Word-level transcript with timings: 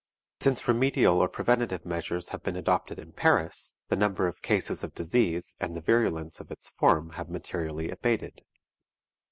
Since 0.39 0.67
remedial 0.67 1.19
or 1.19 1.29
preventive 1.29 1.85
measures 1.85 2.29
have 2.29 2.41
been 2.41 2.55
adopted 2.55 2.97
in 2.97 3.11
Paris 3.11 3.77
the 3.89 3.95
number 3.95 4.25
of 4.27 4.41
cases 4.41 4.83
of 4.83 4.95
disease 4.95 5.55
and 5.59 5.75
the 5.75 5.79
virulence 5.79 6.39
of 6.39 6.49
its 6.49 6.69
form 6.69 7.11
have 7.11 7.29
materially 7.29 7.91
abated. 7.91 8.41